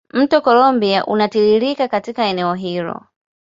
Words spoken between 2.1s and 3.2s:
eneo hilo.